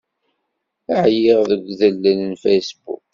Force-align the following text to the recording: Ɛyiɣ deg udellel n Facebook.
Ɛyiɣ 1.01 1.39
deg 1.51 1.61
udellel 1.71 2.19
n 2.23 2.31
Facebook. 2.43 3.03